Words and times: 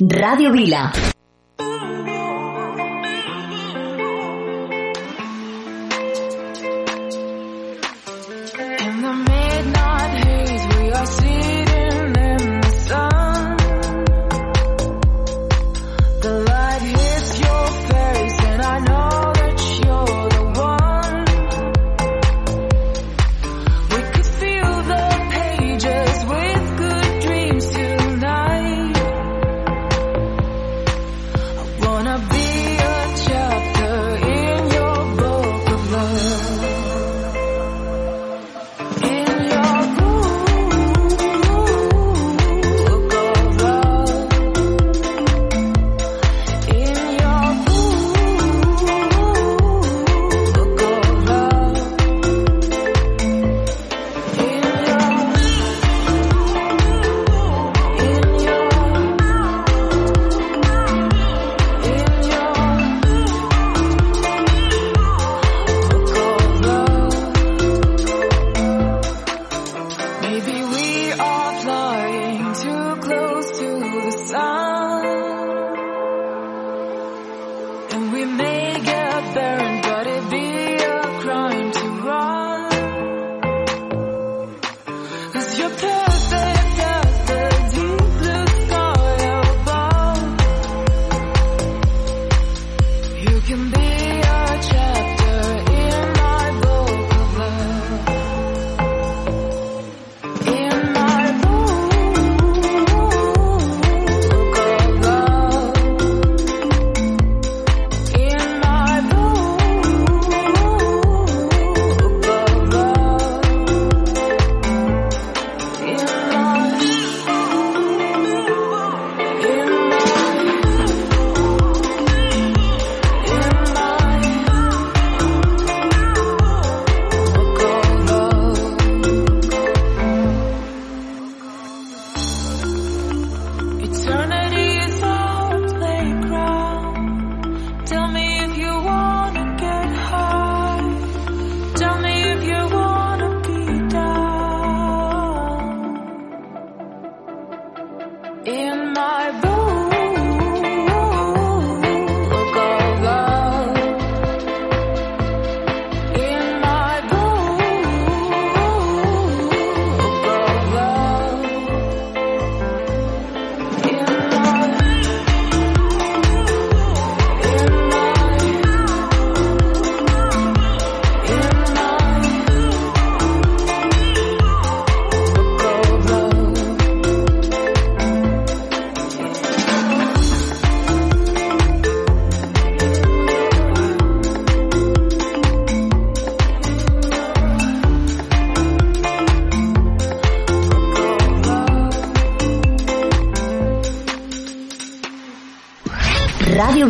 Radio 0.00 0.50
Vila. 0.50 1.15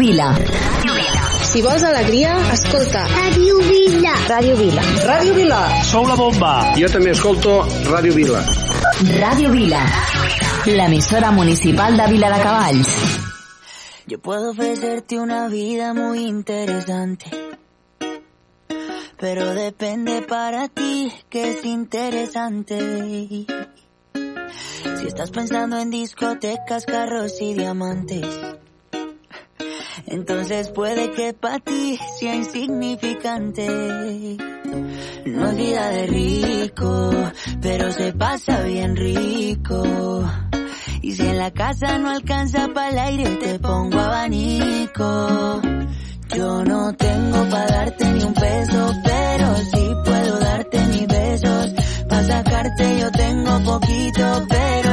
Vila. 0.06 0.36
Si 1.50 1.60
vols 1.62 1.82
alegria, 1.82 2.36
escolta. 2.54 3.00
Ràdio 3.10 3.56
Vila. 3.66 4.12
Ràdio 4.28 4.54
Vila. 4.56 4.82
Ràdio 5.02 5.32
Vila. 5.34 5.58
Sou 5.88 6.04
la 6.06 6.14
bomba. 6.14 6.50
Jo 6.78 6.86
també 6.92 7.10
escolto 7.10 7.54
Ràdio 7.88 8.14
Vila. 8.14 8.42
Ràdio 9.18 9.50
Vila. 9.50 9.80
L'emissora 10.78 11.32
municipal 11.34 11.98
de 11.98 12.06
Vila 12.12 12.30
de 12.30 12.38
Cavalls. 12.44 12.92
Yo 14.06 14.20
puedo 14.20 14.52
ofrecerte 14.52 15.18
una 15.18 15.48
vida 15.48 15.92
muy 15.92 16.22
interesante. 16.28 17.26
Pero 19.18 19.54
depende 19.54 20.22
para 20.22 20.68
ti 20.68 21.10
que 21.28 21.50
es 21.50 21.64
interesante. 21.64 22.78
Si 25.00 25.06
estás 25.08 25.32
pensando 25.32 25.80
en 25.80 25.90
discotecas, 25.90 26.86
carros 26.86 27.40
y 27.40 27.54
diamantes. 27.54 28.24
Entonces 30.06 30.68
puede 30.70 31.10
que 31.10 31.32
para 31.32 31.58
ti 31.58 31.98
sea 32.18 32.34
insignificante. 32.36 33.66
No 35.26 35.50
es 35.50 35.56
vida 35.56 35.88
de 35.90 36.06
rico, 36.06 37.10
pero 37.60 37.90
se 37.90 38.12
pasa 38.12 38.62
bien 38.62 38.96
rico. 38.96 40.24
Y 41.02 41.12
si 41.12 41.26
en 41.26 41.38
la 41.38 41.50
casa 41.50 41.98
no 41.98 42.10
alcanza 42.10 42.68
para 42.72 42.90
el 42.90 42.98
aire, 42.98 43.36
te 43.36 43.58
pongo 43.58 43.98
abanico. 43.98 45.60
Yo 46.34 46.64
no 46.64 46.92
tengo 46.94 47.48
para 47.50 47.66
darte 47.66 48.04
ni 48.12 48.22
un 48.22 48.34
peso, 48.34 48.92
pero 49.04 49.56
sí 49.56 49.90
puedo 50.04 50.38
darte 50.38 50.86
mis 50.86 51.06
besos. 51.06 51.72
Para 52.08 52.24
sacarte 52.24 52.98
yo 53.00 53.10
tengo 53.12 53.60
poquito, 53.64 54.46
pero 54.48 54.92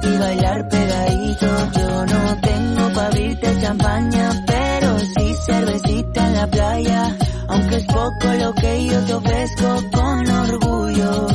gratis 0.00 0.18
bailar 0.18 0.68
pegadito. 0.68 1.46
Yo 1.78 2.06
no 2.06 2.40
tengo 2.40 2.92
para 2.94 3.06
abrirte 3.06 3.60
champaña, 3.60 4.44
pero 4.46 4.98
sí 4.98 5.34
cervecita 5.46 6.26
en 6.26 6.34
la 6.34 6.46
playa. 6.46 7.16
Aunque 7.48 7.76
es 7.76 7.84
poco 7.86 8.34
lo 8.38 8.54
que 8.54 8.86
yo 8.86 9.00
te 9.04 9.14
ofrezco 9.14 9.82
con 9.92 10.30
orgullo, 10.30 11.26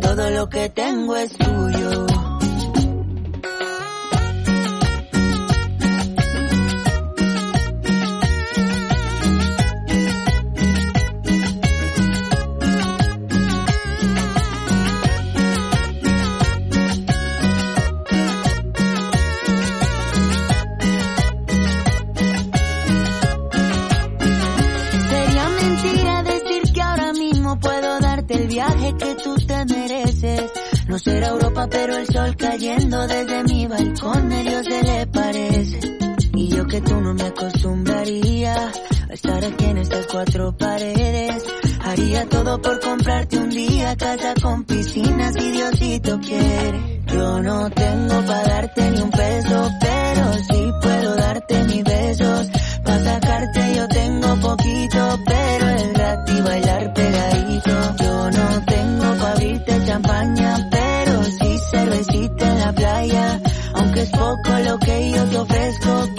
todo 0.00 0.30
lo 0.30 0.48
que 0.48 0.68
tengo 0.70 1.16
es 1.16 1.32
tuyo. 1.36 2.13
Viaje 28.84 28.96
que 28.96 29.14
tú 29.22 29.34
te 29.46 29.64
mereces. 29.66 30.52
No 30.88 30.98
será 30.98 31.28
Europa, 31.28 31.66
pero 31.70 31.96
el 31.96 32.06
sol 32.06 32.36
cayendo 32.36 33.06
desde 33.06 33.44
mi 33.44 33.66
balcón 33.66 34.28
medio 34.28 34.62
se 34.64 34.82
le 34.82 35.06
parece. 35.06 35.80
Y 36.34 36.48
yo 36.48 36.66
que 36.66 36.80
tú 36.80 37.00
no 37.00 37.14
me 37.14 37.22
acostumbraría 37.22 38.72
a 39.08 39.12
estar 39.12 39.44
aquí 39.44 39.64
en 39.64 39.78
estas 39.78 40.06
cuatro 40.06 40.56
paredes. 40.56 41.44
Haría 41.80 42.28
todo 42.28 42.60
por 42.60 42.80
comprarte 42.80 43.38
un 43.38 43.50
día 43.50 43.96
casa 43.96 44.34
con 44.42 44.64
piscina 44.64 45.32
si 45.32 45.50
Diosito 45.50 46.20
quiere. 46.20 47.02
Yo 47.06 47.40
no 47.42 47.70
tengo 47.70 48.24
para 48.26 48.42
darte 48.42 48.90
ni 48.90 49.00
un 49.00 49.10
peso, 49.10 49.70
pero 49.80 50.32
sí 50.48 50.72
puedo 50.82 51.14
darte 51.14 51.64
mis 51.64 51.84
besos. 51.84 52.48
Para 52.84 53.04
sacarte 53.04 53.74
yo 53.76 53.88
tengo 53.88 54.40
poquito, 54.40 54.93
poco 64.36 64.58
lo 64.58 64.78
que 64.78 65.10
yo 65.10 65.24
te 65.26 65.38
ofrezco 65.38 66.13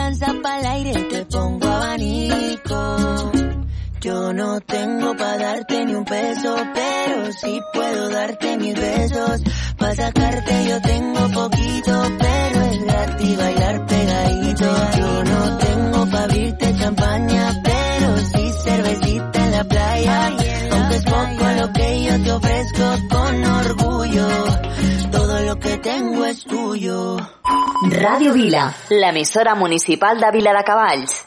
alcanza 0.00 0.34
para 0.42 0.60
el 0.60 0.66
aire, 0.66 1.02
te 1.04 1.24
pongo 1.26 1.68
abanico. 1.68 3.32
Yo 4.00 4.32
no 4.32 4.60
tengo 4.60 5.14
para 5.14 5.36
darte 5.36 5.84
ni 5.84 5.94
un 5.94 6.04
peso, 6.04 6.56
pero 6.74 7.32
sí 7.32 7.60
puedo 7.74 8.08
darte 8.08 8.56
mis 8.56 8.74
besos. 8.74 9.42
Pa' 9.76 9.94
sacarte 9.94 10.68
yo 10.68 10.80
tengo 10.80 11.20
poquito, 11.32 12.02
pero 12.18 12.60
es 12.62 12.84
gratis 12.84 13.36
bailar 13.36 13.86
pegadito. 13.86 14.66
Yo 14.98 15.24
no 15.24 15.58
tengo 15.58 16.06
pa' 16.10 16.22
abrirte 16.22 16.76
champaña, 16.78 17.62
pero 17.62 18.16
sí 18.16 18.50
cervecita 18.64 19.44
en 19.44 19.50
la 19.52 19.64
playa. 19.64 20.26
Aunque 20.26 20.96
es 20.96 21.04
poco 21.04 21.44
lo 21.60 21.72
que 21.74 22.04
yo 22.04 22.22
te 22.24 22.32
ofrezco 22.32 22.84
con 23.10 23.44
orgullo, 23.44 24.28
lo 25.50 25.58
que 25.58 25.78
tengo 25.78 26.24
es 26.26 26.44
tuyo. 26.44 27.16
Ràdio 27.90 28.32
Vila, 28.32 28.72
l'emissora 28.88 29.56
municipal 29.56 30.20
de 30.20 30.30
Vila 30.30 30.52
de 30.52 30.62
Cavalls. 30.62 31.24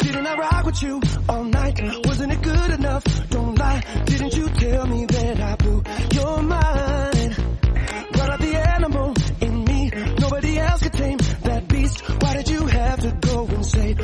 Didn't 0.00 0.26
I 0.26 0.34
rock 0.34 0.66
with 0.66 0.82
you 0.82 1.00
all 1.28 1.44
night? 1.44 1.80
Wasn't 2.06 2.32
it 2.32 2.42
good 2.42 2.70
enough? 2.78 3.04
Don't 3.30 3.56
lie. 3.56 3.80
Didn't 4.06 4.34
you 4.34 4.48
tell 4.48 4.86
me 4.88 5.06
that 5.06 5.40
I 5.40 5.54
blew 5.54 5.82
your 6.14 6.42
mind? 6.42 7.36
Brought 8.12 8.30
out 8.30 8.40
the 8.40 8.56
animal 8.76 9.14
in 9.40 9.64
me. 9.64 9.90
Nobody 10.18 10.58
else 10.58 10.82
could 10.82 10.94
tame 10.94 11.18
that 11.44 11.68
beast. 11.68 12.00
Why 12.20 12.34
did 12.34 12.48
you 12.48 12.66
have 12.66 13.00
to 13.02 13.12
go 13.28 13.46
and 13.46 13.64
say 13.64 13.94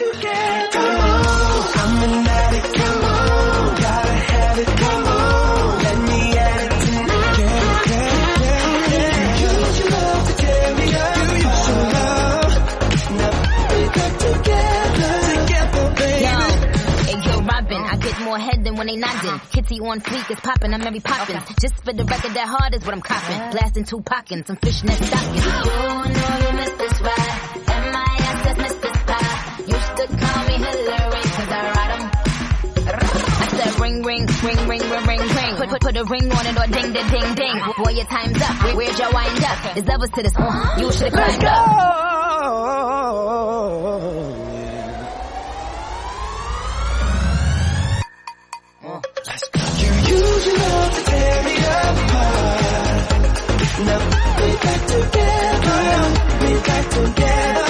together. 0.00 0.70
Come 0.72 0.96
on, 0.96 1.60
I'm 1.76 2.02
an 2.04 2.26
addict. 2.26 2.72
Come 2.74 3.04
on, 3.04 3.76
gotta 3.80 4.16
have 4.32 4.58
it. 4.58 4.70
Come 4.80 5.04
on, 5.04 5.78
let 5.84 5.98
me 6.08 6.20
at 6.38 6.60
it 6.64 6.72
tonight. 6.80 7.36
Yeah, 7.40 7.60
yeah, 7.60 8.08
yeah, 8.40 8.96
yeah. 8.96 9.40
You 9.40 9.48
use 9.60 9.76
your 9.80 9.90
love 9.90 10.22
to 10.26 10.32
tear 10.40 10.66
me 10.78 10.84
apart. 10.88 11.16
You 11.20 11.36
use 11.36 11.64
your 11.68 11.84
love. 11.96 12.52
Now 13.20 13.32
we 13.70 13.82
back 13.92 14.12
together. 14.24 15.12
Together, 15.36 15.84
baby. 16.00 16.24
Yo, 16.24 16.36
hey 17.04 17.18
yo, 17.26 17.34
Robin, 17.44 17.82
I 17.84 17.96
get 18.00 18.16
more 18.22 18.38
head 18.38 18.64
than 18.64 18.74
when 18.76 18.86
they 18.86 18.96
nodding. 18.96 19.38
Kitty 19.52 19.80
on 19.80 20.00
fleek 20.00 20.30
is 20.30 20.40
popping, 20.40 20.72
I'm 20.72 20.80
Mary 20.80 21.00
Poppins. 21.00 21.44
Just 21.60 21.76
for 21.84 21.92
the 21.92 22.04
record, 22.04 22.32
that 22.32 22.48
hard 22.48 22.74
is 22.74 22.84
what 22.86 22.94
I'm 22.94 23.02
copping. 23.02 23.50
Blasting 23.52 23.84
two 23.84 24.00
pockets, 24.00 24.46
some 24.46 24.56
fishnet 24.56 24.96
stockings. 24.96 25.44
You 25.44 25.52
know 25.52 26.40
you 26.40 26.56
missed 26.56 26.78
this 26.78 27.00
ride. 27.02 27.39
To 30.62 30.84
call 30.84 31.10
me 31.10 31.20
Hillary, 31.20 31.22
cause 31.22 31.50
I 31.50 31.72
ride 31.76 31.92
'em. 32.00 32.10
I 33.42 33.46
said 33.56 33.80
ring, 33.80 34.02
ring, 34.02 34.26
ring, 34.44 34.68
ring, 34.68 34.80
ring, 34.90 35.06
ring, 35.06 35.20
ring. 35.20 35.56
Put, 35.56 35.68
put, 35.70 35.80
put 35.80 35.96
a 35.96 36.04
ring 36.04 36.30
on 36.32 36.46
it 36.46 36.56
or 36.58 36.66
ding, 36.66 36.92
ding, 36.92 37.08
ding, 37.08 37.34
ding. 37.34 37.56
Boy, 37.78 37.90
your 37.92 38.06
time's 38.06 38.40
up. 38.42 38.62
Where- 38.64 38.76
Where'd 38.76 38.98
your 38.98 39.10
wind 39.12 39.44
up? 39.44 39.74
There's 39.74 39.86
levels 39.86 40.10
to 40.10 40.22
this. 40.22 40.36
Uh, 40.36 40.74
you 40.78 40.92
should've 40.92 41.12
climbed 41.12 41.44
up. 41.44 42.70
You 48.82 49.88
use 50.16 50.46
your 50.46 50.58
love 50.58 50.94
to 50.94 51.02
tear 51.10 51.42
me 51.44 51.54
apart. 51.56 52.60
Now 53.86 54.00
we 54.38 54.48
back 54.64 54.82
together. 54.92 55.80
We 56.42 56.52
back 56.66 56.84
together. 56.90 57.69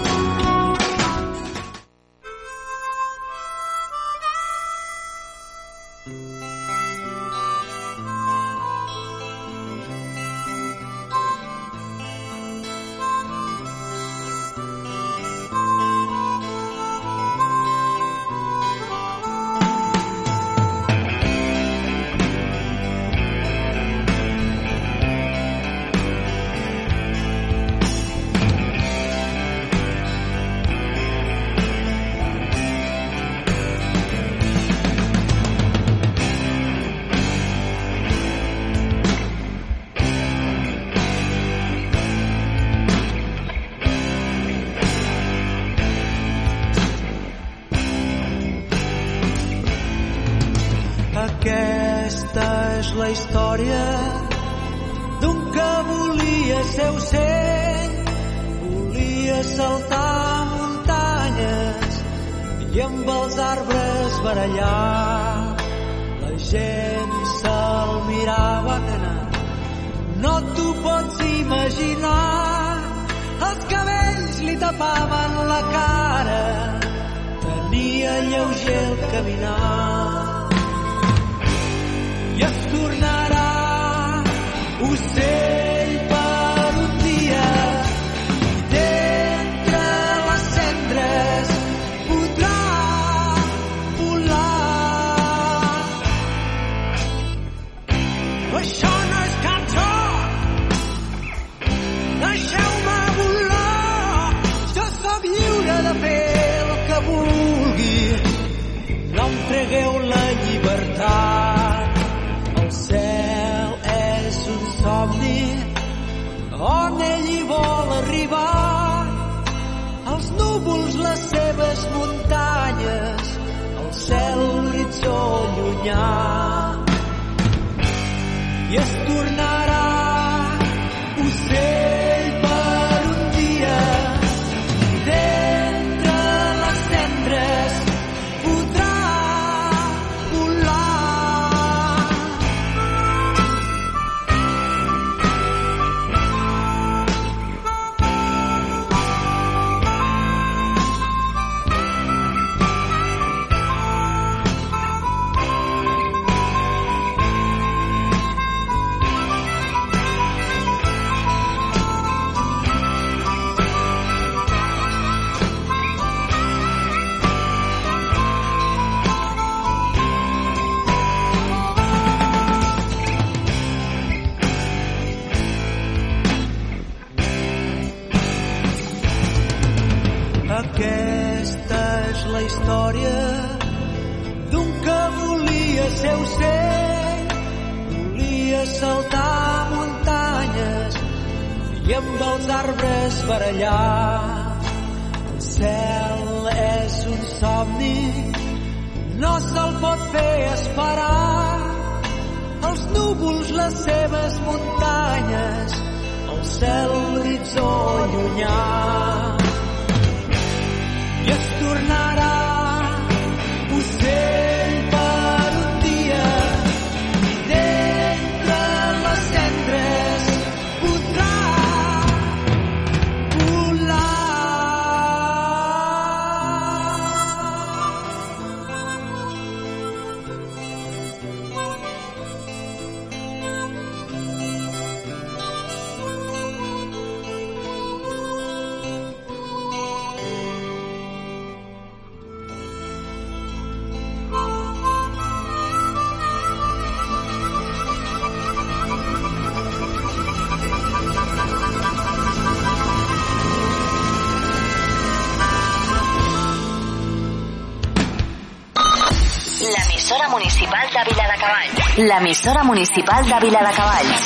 l'emissora 262.21 262.63
municipal 262.63 263.23
de 263.23 263.39
Vila 263.39 263.61
de 263.61 263.71
Cavalls. 263.73 264.23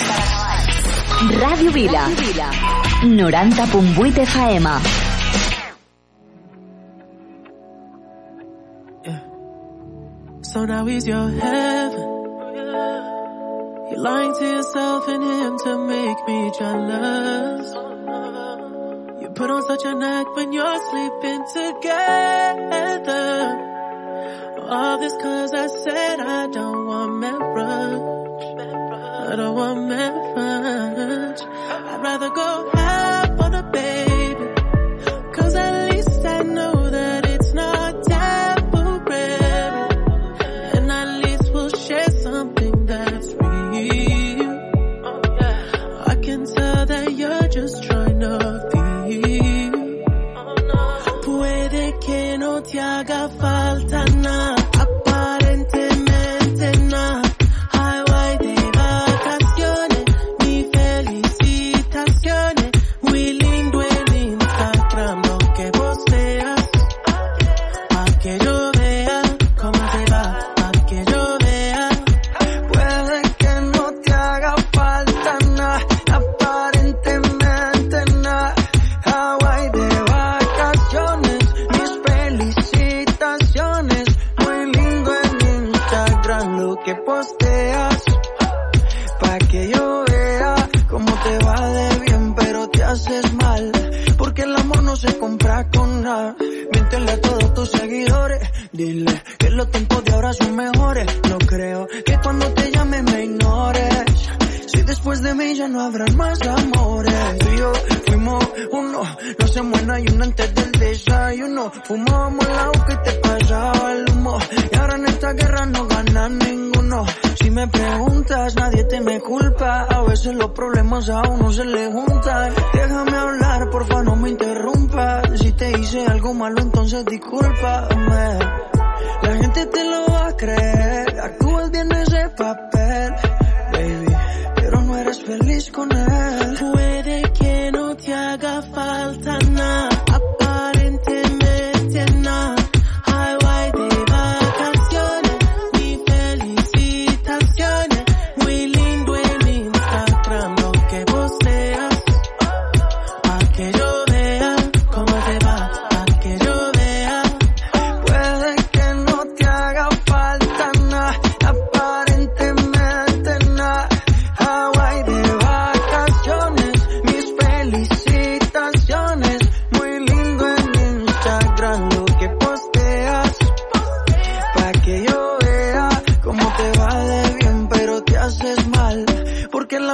Ràdio 1.41 1.71
Vila. 1.71 2.09
90.8 3.03 4.25
FM. 4.25 4.65
Yeah. 9.05 9.19
So 10.41 10.65
now 10.65 10.85
he's 10.85 11.07
your 11.07 11.29
heaven. 11.29 12.07
You're 13.89 14.01
lying 14.01 14.33
to 14.39 14.45
yourself 14.45 15.07
and 15.07 15.23
him 15.23 15.57
to 15.59 15.77
make 15.87 16.19
me 16.27 16.51
jealous. 16.59 17.73
You 19.21 19.29
put 19.29 19.49
on 19.49 19.61
such 19.63 19.85
a 19.85 19.95
act 20.03 20.35
when 20.35 20.51
you're 20.51 20.79
sleeping 20.89 21.45
together. 21.59 23.35
All 24.67 24.97
this 24.97 25.13
cause 25.21 25.53
I 25.53 25.67
said 25.67 26.19
I 26.19 26.47
don't 26.47 26.87
want 26.87 27.19
memories. 27.19 27.54
much. 27.75 29.29
I 29.31 29.35
don't 29.35 29.55
want 29.55 29.79
much. 29.89 31.41
I'd 31.41 32.01
rather 32.01 32.29
go 32.29 32.69
half 32.73 33.39
on 33.39 33.55
a 33.55 33.63
bed. 33.63 34.04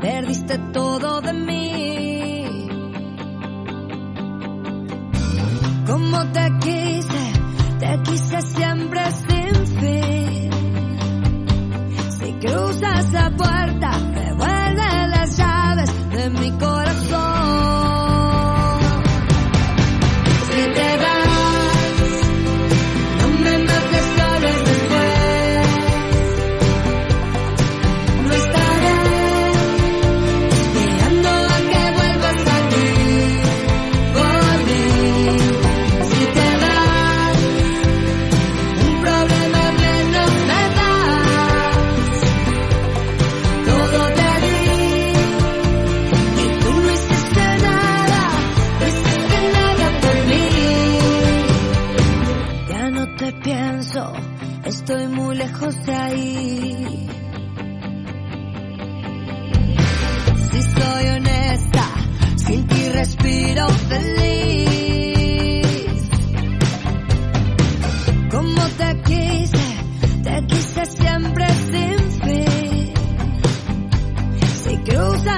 perdiste 0.00 0.58
todo 0.72 1.20
de 1.20 1.32
mí. 1.32 2.68
Como 5.86 6.24
te 6.32 6.52
quise, 6.60 7.32
te 7.78 8.02
quise 8.02 8.42
siempre. 8.42 8.87
Rosa 74.98 75.37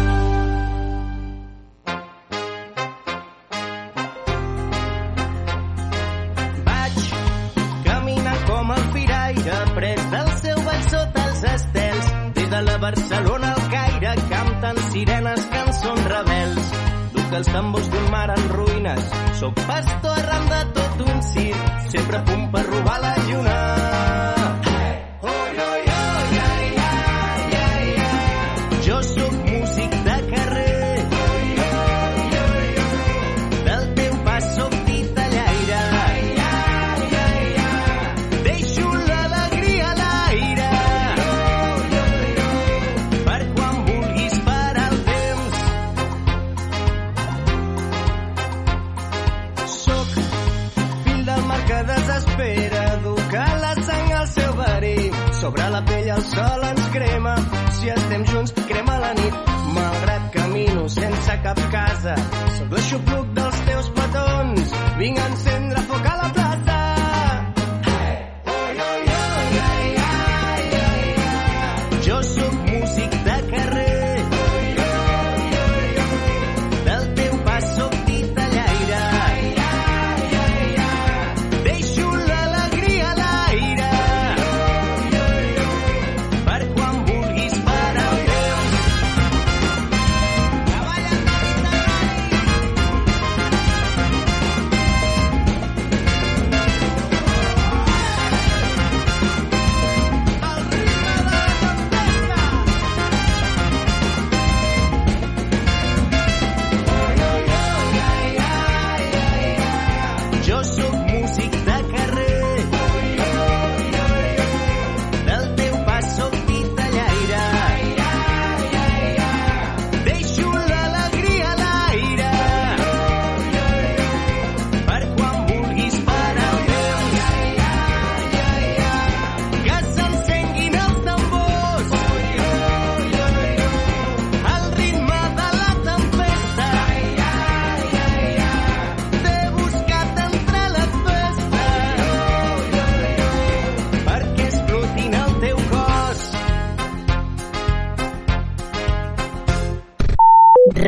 Els 17.41 17.49
tambors 17.49 17.87
d'un 17.89 18.09
mar 18.13 18.27
en 18.29 18.43
ruïnes, 18.53 19.09
sóc 19.39 19.57
pastor 19.65 20.00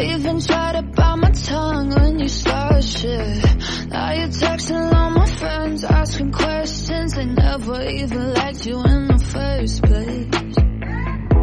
Even 0.00 0.40
tried 0.40 0.72
to 0.76 0.82
bite 0.82 1.16
my 1.16 1.30
tongue 1.30 1.90
when 1.90 2.18
you 2.20 2.28
started 2.28 2.84
shit. 2.84 3.44
Now 3.88 4.12
you're 4.12 4.28
texting 4.28 4.94
all 4.94 5.10
my 5.10 5.26
friends 5.26 5.82
Asking 5.84 6.30
questions. 6.30 7.14
They 7.14 7.24
never 7.24 7.82
even 7.82 8.32
liked 8.34 8.64
you 8.64 8.80
in 8.82 9.06
the 9.08 9.18
first 9.18 9.82
place. 9.82 10.56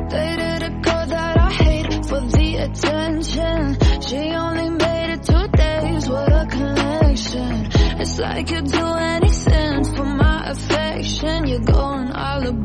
Dated 0.10 0.64
a 0.64 0.70
girl 0.82 1.06
that 1.08 1.38
I 1.38 1.51
hate 1.51 2.06
for 2.06 2.22
the 2.22 2.56
attention. 2.66 3.78
She 4.01 4.22
only 4.32 4.70
made 4.70 5.10
it 5.16 5.24
two 5.24 5.47
days 5.49 6.10
with 6.10 6.41
a 6.41 6.47
connection. 6.49 7.99
It's 7.99 8.20
like 8.20 8.51
you'd 8.51 8.72
do 8.72 8.86
anything 8.86 9.84
for 9.95 10.06
my 10.06 10.51
affection. 10.51 11.47
You're 11.47 11.60
going 11.60 12.12
all 12.12 12.47
about 12.47 12.64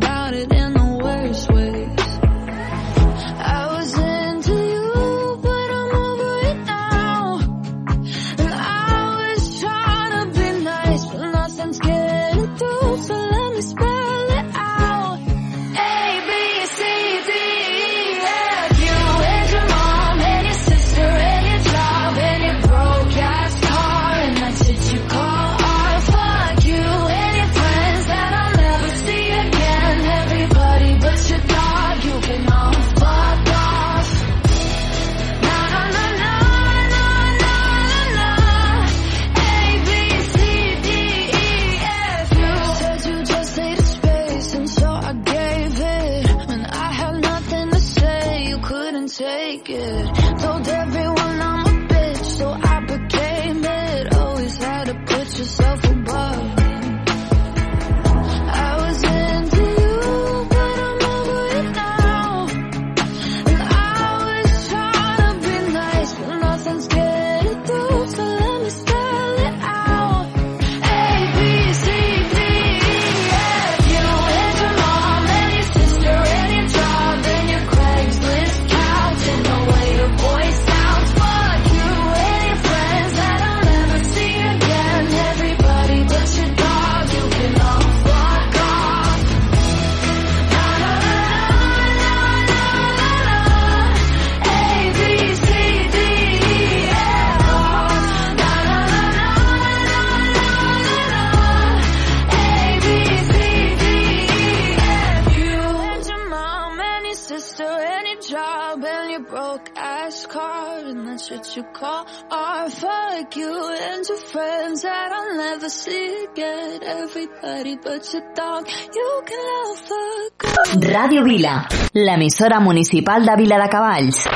sick 115.71 116.39
at 116.39 116.83
everybody 116.83 117.77
but 117.77 118.03
your 118.13 118.23
dog. 118.35 118.67
You 118.95 119.23
can 119.25 119.39
love 119.39 119.91
a 119.91 120.31
girl. 120.37 120.93
Radio 120.93 121.23
Vila, 121.23 121.67
l'emissora 121.93 122.61
municipal 122.61 123.25
de 123.25 123.37
Vila 123.37 123.59
de 123.59 123.69
Cavalls. 123.69 124.27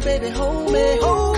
Baby, 0.00 0.30
hold 0.30 0.72
me. 0.72 0.98
Come 1.00 1.37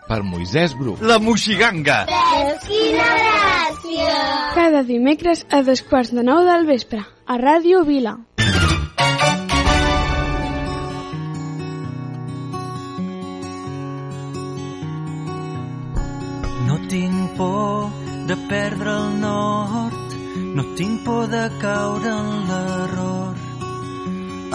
per 0.11 0.23
Moisès 0.27 0.73
Bru. 0.75 0.97
La 1.07 1.15
Moixiganga! 1.23 2.01
Veus 2.09 2.65
quina 2.67 3.05
gràcia! 3.21 4.15
Cada 4.57 4.81
dimecres 4.83 5.45
a 5.47 5.61
dos 5.63 5.81
quarts 5.87 6.11
de 6.17 6.25
nou 6.27 6.43
del 6.43 6.67
vespre, 6.67 6.99
a 7.31 7.37
Ràdio 7.39 7.85
Vila. 7.87 8.17
No 16.67 16.75
tinc 16.91 17.37
por 17.39 17.87
de 18.27 18.39
perdre 18.51 18.97
el 18.97 19.15
nord, 19.23 20.19
no 20.59 20.67
tinc 20.75 21.05
por 21.07 21.31
de 21.31 21.45
caure 21.63 22.11
en 22.17 22.35
l'error. 22.51 23.39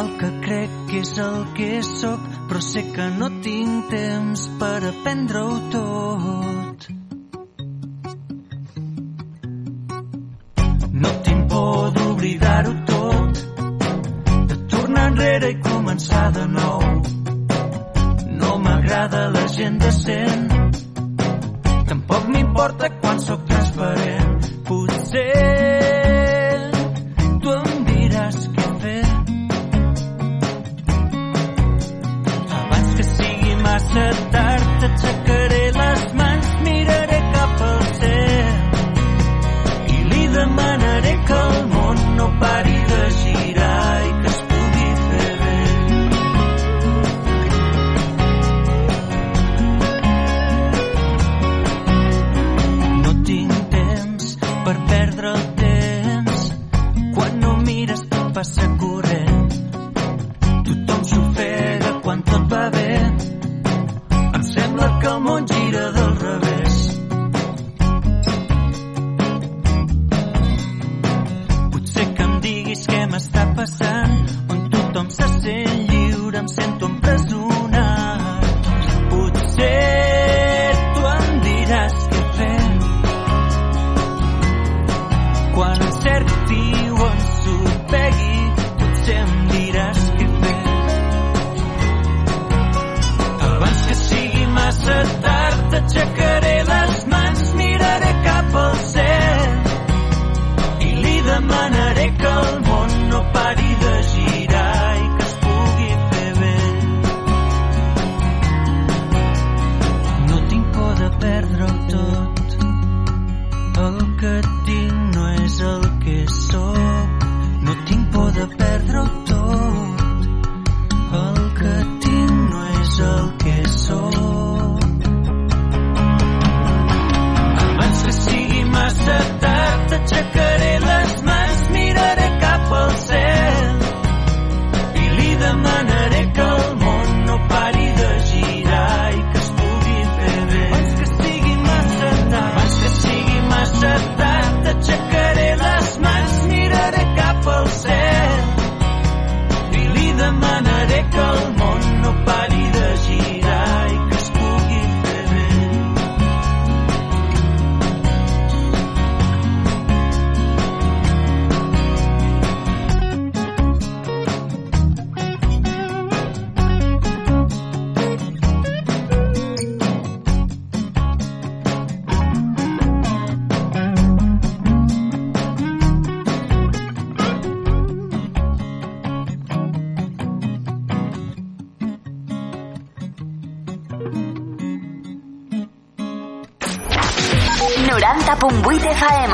El 0.05 0.17
que 0.21 0.36
crec 0.47 0.75
que 0.89 0.99
és 1.03 1.13
el 1.19 1.39
que 1.57 1.69
sóc, 1.83 2.27
però 2.49 2.61
sé 2.63 2.83
que 2.95 3.07
no 3.19 3.29
tinc 3.43 3.89
temps 3.91 4.45
per 4.61 4.77
aprendre-ho 4.91 5.57
tot. 5.73 6.87
No 11.03 11.11
tinc 11.27 11.49
por 11.51 11.91
d'oblidar-ho 11.97 12.75
tot, 12.93 13.43
de 14.53 14.61
tornar 14.75 15.09
enrere 15.11 15.51
i 15.57 15.59
començar 15.67 16.27
de 16.39 16.47
nou. 16.55 16.87
No 18.45 18.59
m'agrada 18.63 19.27
la 19.35 19.47
gent 19.59 19.83
decent, 19.83 20.47
Tampoc 21.87 22.25
m'importa 22.35 22.89
quan 23.01 23.06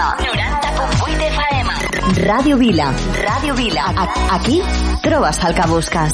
Vila. 0.02 0.16
90.8 0.18 1.20
FM. 1.34 1.66
Ràdio 2.26 2.56
Vila. 2.58 2.88
Ràdio 3.26 3.54
Vila. 3.54 3.84
A 4.02 4.34
aquí 4.34 4.60
trobes 5.02 5.38
el 5.44 5.54
que 5.54 5.66
busques. 5.68 6.12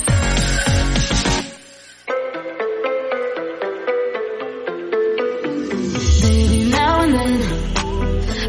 Now 6.76 7.00
and 7.02 7.12
then 7.14 7.32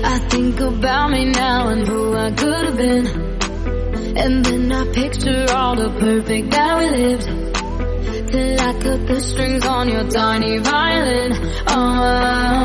I 0.03 0.17
think 0.29 0.59
about 0.59 1.11
me 1.11 1.25
now 1.25 1.67
and 1.69 1.87
who 1.87 2.13
I 2.15 2.31
could 2.31 2.65
have 2.67 2.77
been 2.77 3.05
And 4.17 4.43
then 4.45 4.71
I 4.71 4.85
picture 4.91 5.45
all 5.55 5.75
the 5.75 5.89
perfect 5.99 6.51
that 6.51 6.77
we 6.79 6.89
lived 6.97 7.27
till 8.31 8.59
I 8.59 8.73
cut 8.83 9.07
the 9.07 9.21
strings 9.21 9.65
on 9.65 9.89
your 9.89 10.07
tiny 10.09 10.57
violin. 10.59 11.31
Oh. 11.67 12.59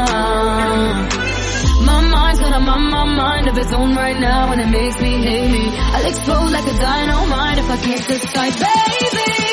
I'm 2.54 2.68
on 2.68 2.88
my 2.88 3.04
mind 3.04 3.48
of 3.48 3.58
its 3.58 3.72
own 3.72 3.96
right 3.96 4.16
now 4.16 4.52
and 4.52 4.60
it 4.60 4.68
makes 4.68 5.00
me 5.00 5.20
hate 5.24 5.50
me. 5.50 5.76
I'll 5.76 6.06
explode 6.06 6.52
like 6.52 6.64
a 6.64 6.78
dynamite 6.78 7.58
if 7.58 7.68
I 7.68 7.76
can't 7.78 8.06
decide, 8.06 8.52
baby. 8.52 9.43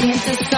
Into 0.00 0.32
some 0.52 0.57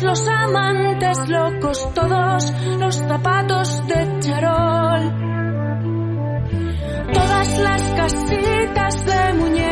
los 0.00 0.26
amantes 0.26 1.28
locos, 1.28 1.88
todos 1.94 2.52
los 2.78 2.96
zapatos 2.96 3.86
de 3.86 4.20
charol, 4.20 5.12
todas 7.12 7.58
las 7.58 7.82
casitas 7.82 9.04
de 9.04 9.32
muñeca 9.34 9.71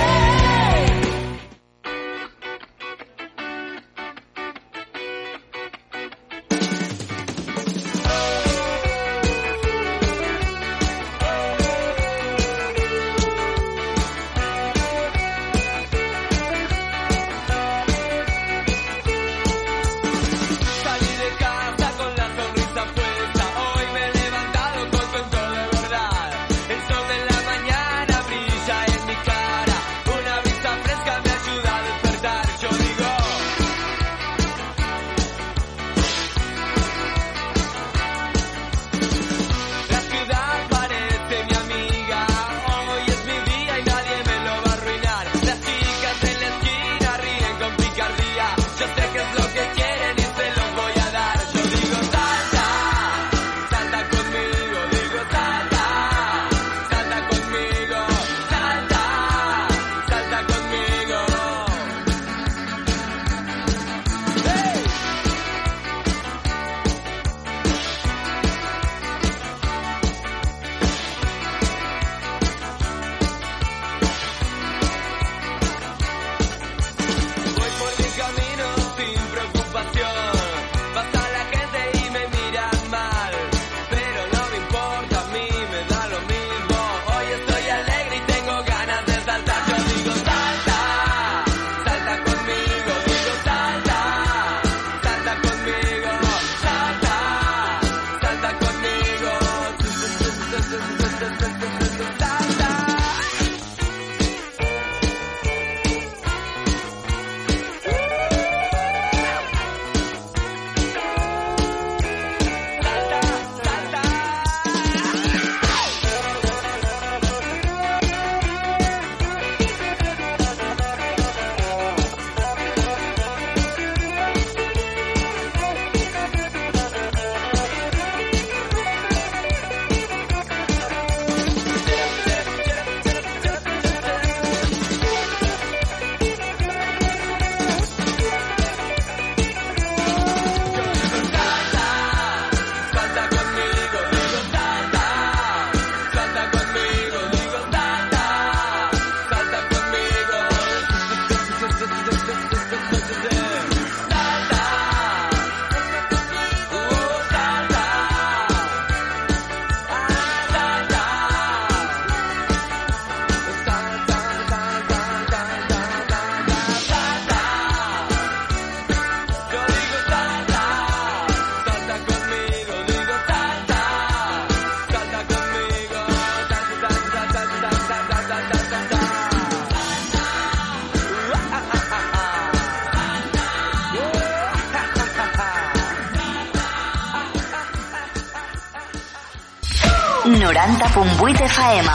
FM. 191.61 191.89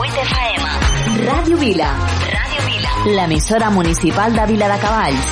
90.8 0.00 0.22
FM. 0.22 0.62
Ràdio 1.26 1.56
Vila. 1.60 1.88
Ràdio 2.32 2.62
Vila. 2.64 2.92
L'emissora 3.16 3.68
municipal 3.70 4.32
de 4.32 4.46
Vila 4.48 4.68
de 4.72 4.78
Cavalls. 4.80 5.28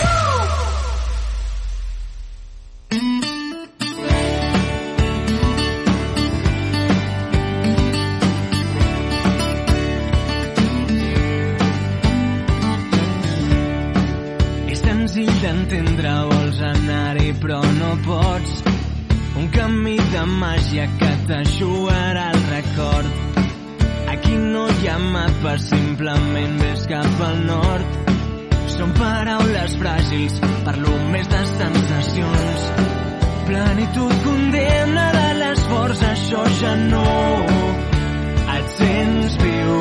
És 14.68 14.84
senzill 14.84 15.32
d'entendre, 15.40 16.14
vols 16.28 16.60
anar-hi 16.74 17.32
però 17.40 17.62
no 17.80 17.96
pots. 18.04 18.60
Un 19.34 19.48
camí 19.56 19.96
de 20.12 20.22
màgia 20.38 20.84
que 21.00 21.10
t'aixugarà 21.28 22.28
el 22.33 22.33
record. 22.54 23.06
Aquí 24.14 24.34
no 24.36 24.64
hi 24.68 24.88
ha 24.88 24.98
mapa, 24.98 25.58
simplement 25.58 26.58
ves 26.62 26.86
cap 26.90 27.22
al 27.28 27.38
nord. 27.48 28.00
Són 28.74 28.92
paraules 28.98 29.74
fràgils, 29.80 30.38
parlo 30.66 30.94
més 31.14 31.30
de 31.32 31.42
sensacions. 31.50 32.66
Plenitud 33.48 34.14
condemna 34.26 35.06
de 35.18 35.28
l'esforç, 35.40 36.04
això 36.12 36.44
ja 36.60 36.74
no 36.82 37.04
et 38.54 38.70
sents 38.78 39.38
viu. 39.42 39.76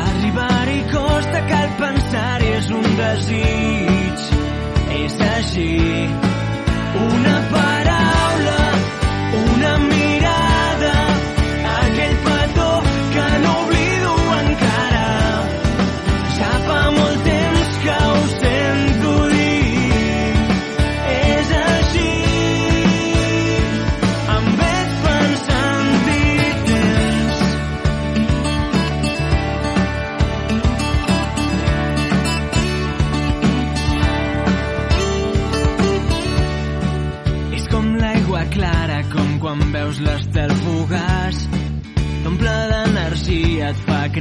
Arribar-hi 0.00 0.80
costa, 0.94 1.44
cal 1.52 1.72
pensar-hi, 1.82 2.52
és 2.60 2.70
un 2.80 2.92
desig. 3.02 4.28
És 5.02 5.20
així. 5.32 5.70
Una 7.02 7.36
paraula, 7.52 8.01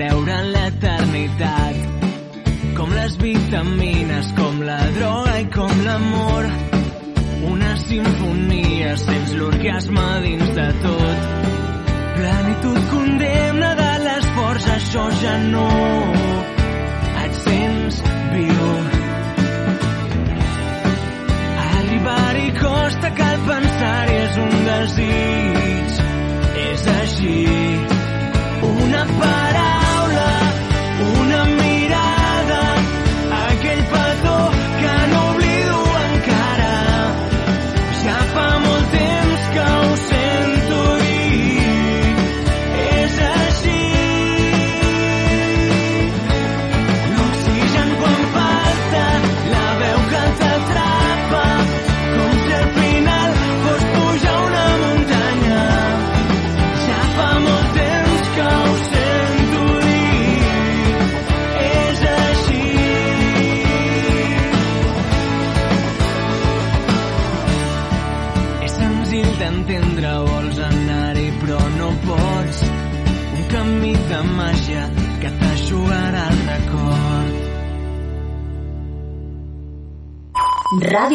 creure 0.01 0.33
en 0.33 0.47
l'eternitat. 0.55 1.75
Com 2.77 2.93
les 2.95 3.15
vitamines, 3.21 4.29
com 4.37 4.61
la 4.65 4.79
droga 4.95 5.33
i 5.37 5.45
com 5.53 5.83
l'amor. 5.85 6.47
Una 7.51 7.75
sinfonia, 7.83 8.95
sents 8.97 9.35
l'orgasme 9.37 10.07
dins 10.25 10.49
de 10.57 10.67
tot. 10.85 11.27
Plenitud, 12.17 12.79
condemna 12.93 13.71
de 13.81 13.91
l'esforç, 14.07 14.67
això 14.77 15.05
ja 15.21 15.35
no. 15.51 15.67
Et 17.25 17.37
sents 17.43 18.01
viu. 18.33 18.69
Arribar-hi 21.67 22.47
costa, 22.57 23.13
cal 23.21 23.43
pensar 23.51 23.99
és 24.17 24.41
un 24.47 24.55
desig. 24.69 25.99
És 26.69 26.87
així. 27.01 27.37
Una 28.71 29.05
parada 29.19 29.70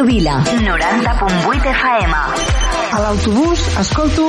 Ràdio 0.00 0.06
Vila. 0.06 0.40
90.8 0.46 1.66
FM. 1.76 2.12
A 2.90 3.00
l'autobús 3.02 3.60
escolto 3.82 4.24